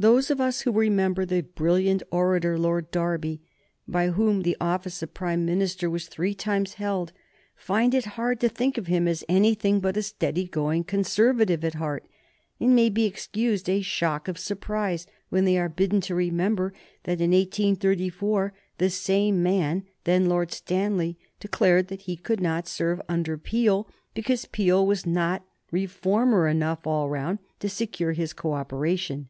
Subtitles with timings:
[0.00, 3.40] Those of us who remember the brilliant orator Lord Derby,
[3.88, 7.12] by whom the office of Prime Minister was three times held,
[7.56, 11.74] find it hard to think of him as anything but a steady going Conservative at
[11.74, 12.06] heart,
[12.60, 16.72] and may be excused a shock of surprise when they are bidden to remember
[17.02, 23.02] that in 1834 the same man, then Lord Stanley, declared that he could not serve
[23.08, 29.26] under Peel because Peel was not reformer enough all round to secure his co operation.